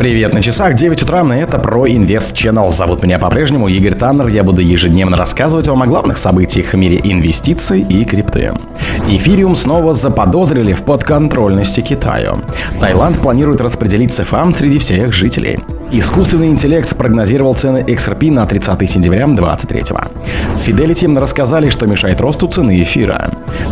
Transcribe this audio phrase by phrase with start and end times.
[0.00, 2.70] Привет на часах, 9 утра, и это про Инвест Channel.
[2.70, 4.28] Зовут меня по-прежнему Игорь Таннер.
[4.28, 8.54] Я буду ежедневно рассказывать вам о главных событиях в мире инвестиций и крипты.
[9.10, 12.40] Эфириум снова заподозрили в подконтрольности Китаю.
[12.80, 15.60] Таиланд планирует распределить ЦФАМ среди всех жителей.
[15.92, 19.82] Искусственный интеллект спрогнозировал цены XRP на 30 сентября 2023.
[20.64, 23.28] Fidelity рассказали, что мешает росту цены эфира.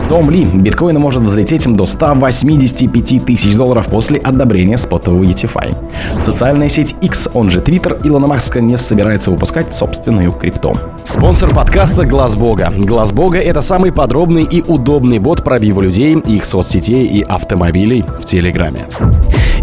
[0.09, 5.77] Том Ли, биткоин может взлететь до 185 тысяч долларов после одобрения спотового ETFI.
[6.23, 10.75] Социальная сеть X, он же Twitter, Илона Маска не собирается выпускать собственную крипту.
[11.05, 12.73] Спонсор подкаста Глаз Бога.
[12.75, 18.25] Глаз Бога это самый подробный и удобный бот пробива людей, их соцсетей и автомобилей в
[18.25, 18.87] Телеграме.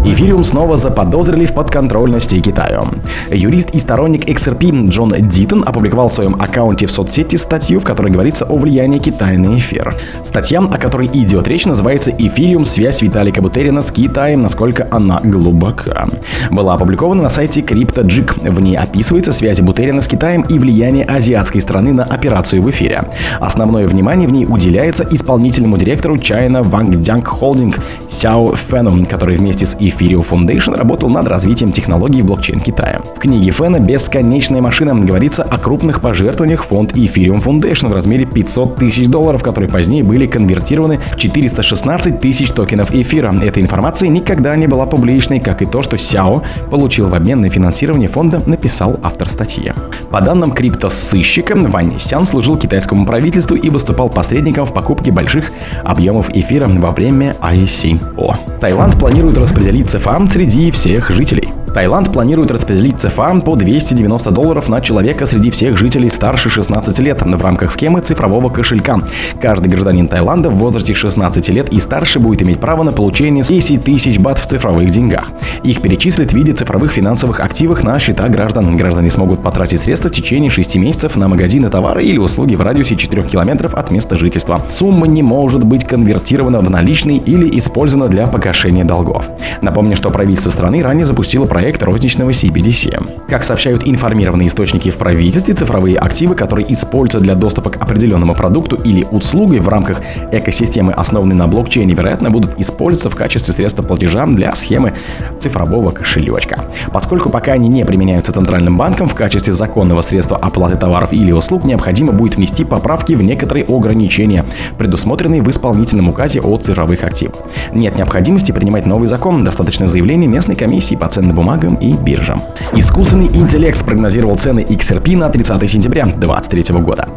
[0.06, 2.84] Эфириум снова заподозрили в подконтрольности Китаю.
[3.28, 8.12] Юрист и сторонник XRP Джон Дитон опубликовал в своем аккаунте в соцсети статью, в которой
[8.12, 9.96] говорится о влиянии Китая на эфир.
[10.22, 12.64] Статья, о которой идет речь, называется «Эфириум.
[12.64, 14.42] Связь Виталика Бутерина с Китаем.
[14.42, 16.06] Насколько она глубока».
[16.52, 18.48] Была опубликована на сайте CryptoJig.
[18.48, 23.10] В ней описывается связь Бутерина с Китаем и влияние азиатской страны на операцию в эфире.
[23.40, 27.76] Основное внимание в ней уделяется исполнительному директору China Wangjiang Holding
[28.08, 33.00] Сяо Фену, который вместе с эфиром Ethereum Foundation работал над развитием технологий блокчейн Китая.
[33.16, 38.76] В книге Фэна «Бесконечная машина» говорится о крупных пожертвованиях фонд Ethereum Foundation в размере 500
[38.76, 43.34] тысяч долларов, которые позднее были конвертированы в 416 тысяч токенов эфира.
[43.42, 47.48] Эта информация никогда не была публичной, как и то, что Сяо получил в обмен на
[47.48, 49.72] финансирование фонда, написал автор статьи.
[50.10, 55.50] По данным криптосыщика, Вань Сян служил китайскому правительству и выступал посредником в покупке больших
[55.84, 58.36] объемов эфира во время ICO.
[58.60, 61.48] Таиланд планирует распределить ЦФА среди всех жителей.
[61.76, 67.20] Таиланд планирует распределить ЦФА по 290 долларов на человека среди всех жителей старше 16 лет
[67.20, 68.98] в рамках схемы цифрового кошелька.
[69.42, 73.84] Каждый гражданин Таиланда в возрасте 16 лет и старше будет иметь право на получение 10
[73.84, 75.28] тысяч бат в цифровых деньгах.
[75.64, 78.74] Их перечислят в виде цифровых финансовых активов на счета граждан.
[78.78, 82.96] Граждане смогут потратить средства в течение 6 месяцев на магазины товары или услуги в радиусе
[82.96, 84.62] 4 километров от места жительства.
[84.70, 89.28] Сумма не может быть конвертирована в наличный или использована для погашения долгов.
[89.60, 93.26] Напомню, что правительство страны ранее запустило проект проект розничного CBDC.
[93.28, 98.76] Как сообщают информированные источники в правительстве, цифровые активы, которые используются для доступа к определенному продукту
[98.76, 100.00] или услуге в рамках
[100.30, 104.92] экосистемы, основанной на блокчейне, вероятно, будут использоваться в качестве средства платежа для схемы
[105.40, 106.60] цифрового кошелечка.
[106.92, 111.64] Поскольку пока они не применяются Центральным банком в качестве законного средства оплаты товаров или услуг,
[111.64, 114.44] необходимо будет внести поправки в некоторые ограничения,
[114.78, 117.34] предусмотренные в исполнительном указе о цифровых активах.
[117.72, 122.42] Нет необходимости принимать новый закон, достаточно заявления местной комиссии по ценным бумагам бумагам и биржам.
[122.74, 127.08] Искусственный интеллект спрогнозировал цены XRP на 30 сентября 2023 года.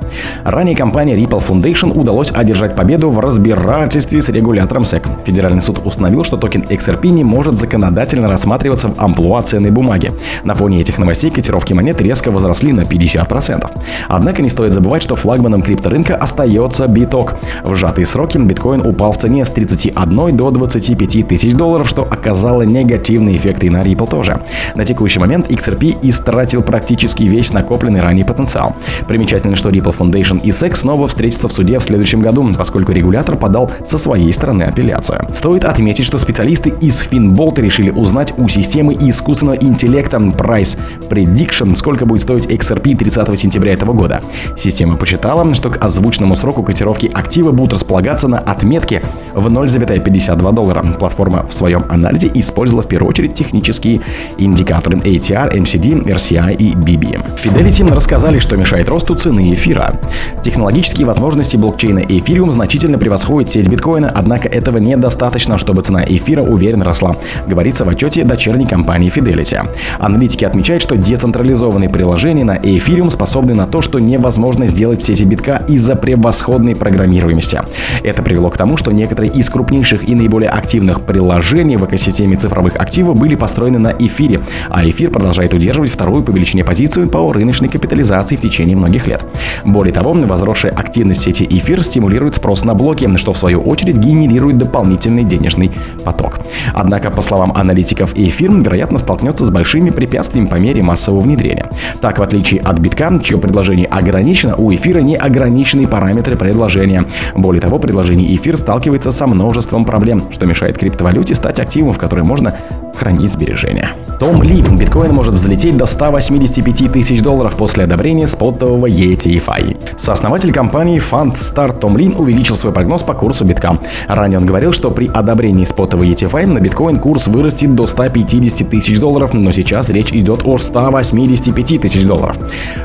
[0.44, 5.03] Ранее компания Ripple Foundation удалось одержать победу в разбирательстве с регулятором SEC.
[5.25, 10.11] Федеральный суд установил, что токен XRP не может законодательно рассматриваться в амплуа ценной бумаги.
[10.44, 13.69] На фоне этих новостей котировки монет резко возросли на 50%.
[14.07, 17.35] Однако не стоит забывать, что флагманом крипторынка остается биток.
[17.63, 22.61] В сжатые сроки биткоин упал в цене с 31 до 25 тысяч долларов, что оказало
[22.61, 24.41] негативный эффект и на Ripple тоже.
[24.75, 28.75] На текущий момент XRP истратил практически весь накопленный ранее потенциал.
[29.07, 33.38] Примечательно, что Ripple Foundation и SEC снова встретятся в суде в следующем году, поскольку регулятор
[33.38, 35.25] подал со своей стороны апелляцию.
[35.34, 40.78] Стоит отметить, что специалисты из Finbolt решили узнать у системы искусственного интеллекта Price
[41.09, 44.22] Prediction, сколько будет стоить XRP 30 сентября этого года.
[44.57, 49.01] Система посчитала, что к озвученному сроку котировки актива будут располагаться на отметке
[49.34, 50.84] в 0,52 доллара.
[51.00, 54.01] Платформа в своем анализе использовала в первую очередь технические
[54.37, 57.37] индикаторы ATR, MCD, RCI и BB.
[57.43, 59.99] Fidelity рассказали, что мешает росту цены эфира.
[60.43, 66.85] Технологические возможности блокчейна Ethereum значительно превосходят сеть биткоина, однако этого недостаточно, чтобы цена эфира уверенно
[66.85, 67.15] росла,
[67.47, 69.67] говорится в отчете дочерней компании Fidelity.
[69.99, 75.23] Аналитики отмечают, что децентрализованные приложения на Ethereum способны на то, что невозможно сделать в сети
[75.23, 77.61] битка из-за превосходной программируемости.
[78.03, 82.75] Это привело к тому, что некоторые из крупнейших и наиболее активных приложений в экосистеме цифровых
[82.75, 87.69] активов были построены на эфире, а эфир продолжает удерживать вторую по величине позицию по рыночной
[87.69, 89.25] капитализации в течение многих лет.
[89.66, 94.57] Более того, возросшая активность сети эфир стимулирует спрос на блоки, что в свою очередь генерирует
[94.57, 95.72] дополнительный денежный
[96.04, 96.40] поток.
[96.74, 101.69] Однако, по словам аналитиков, эфир, вероятно, столкнется с большими препятствиями по мере массового внедрения.
[102.01, 107.06] Так, в отличие от битка, чье предложение ограничено, у эфира не ограниченные параметры предложения.
[107.36, 112.24] Более того, предложение эфир сталкивается со множеством проблем, что мешает криптовалюте стать активом, в который
[112.24, 112.56] можно
[113.00, 113.90] хранить сбережения.
[114.19, 119.78] Том Ли, биткоин может взлететь до 185 тысяч долларов после одобрения спотового ETFI.
[119.98, 123.80] Сооснователь компании Fund Start Том Ли увеличил свой прогноз по курсу битка.
[124.10, 129.00] Ранее он говорил, что при одобрении спотового ETFI на биткоин курс вырастет до 150 тысяч
[129.00, 132.38] долларов, но сейчас речь идет о 185 тысяч долларов.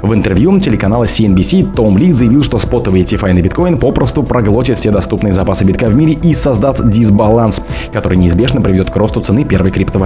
[0.02, 4.92] В интервью телеканала CNBC Том Ли заявил, что спотовый ETFI на биткоин попросту проглотит все
[4.92, 7.60] доступные запасы битка в мире и создаст дисбаланс,
[7.92, 10.03] который неизбежно приведет к росту цены первой криптовалюты.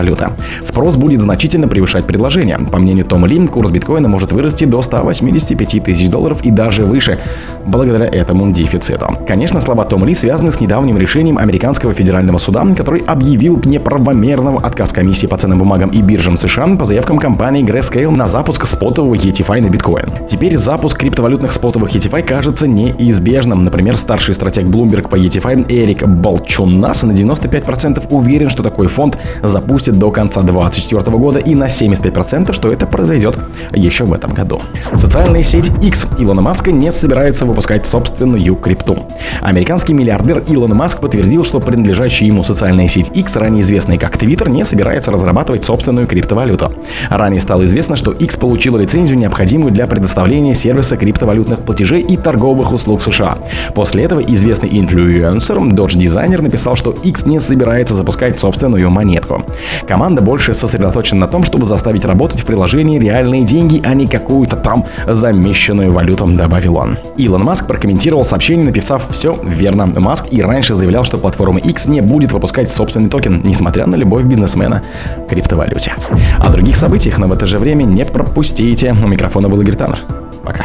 [0.64, 2.58] Спрос будет значительно превышать предложение.
[2.58, 7.18] По мнению Тома Лин, курс биткоина может вырасти до 185 тысяч долларов и даже выше,
[7.66, 9.06] благодаря этому дефициту.
[9.26, 14.92] Конечно, слова Тома Ли связаны с недавним решением американского федерального суда, который объявил неправомерного отказ
[14.92, 19.62] комиссии по ценным бумагам и биржам США по заявкам компании Grayscale на запуск спотового ETFI
[19.62, 20.06] на биткоин.
[20.28, 23.64] Теперь запуск криптовалютных спотовых ETFI кажется неизбежным.
[23.64, 29.87] Например, старший стратег Bloomberg по ETFI Эрик Болчунас на 95% уверен, что такой фонд запустит
[29.92, 33.38] до конца 2024 года и на 75%, что это произойдет
[33.72, 34.62] еще в этом году.
[34.92, 39.06] Социальная сеть X Илона Маска не собирается выпускать собственную крипту.
[39.40, 44.48] Американский миллиардер Илон Маск подтвердил, что принадлежащая ему социальная сеть X, ранее известная как Twitter,
[44.48, 46.72] не собирается разрабатывать собственную криптовалюту.
[47.10, 52.72] Ранее стало известно, что X получила лицензию, необходимую для предоставления сервиса криптовалютных платежей и торговых
[52.72, 53.38] услуг США.
[53.74, 59.44] После этого известный инфлюенсер, Dodge дизайнер написал, что X не собирается запускать собственную монетку.
[59.86, 64.06] Команда больше сосредоточена сосредоточен на том, чтобы заставить работать в приложении реальные деньги, а не
[64.06, 66.98] какую-то там замещенную валюту, добавил он.
[67.16, 69.86] Илон Маск прокомментировал сообщение, написав «Все верно».
[69.86, 74.24] Маск и раньше заявлял, что платформа X не будет выпускать собственный токен, несмотря на любовь
[74.24, 74.82] бизнесмена
[75.26, 75.94] к криптовалюте.
[76.38, 78.94] О других событиях, но в это же время не пропустите.
[79.02, 80.00] У микрофона был Игорь Таннер.
[80.44, 80.64] Пока.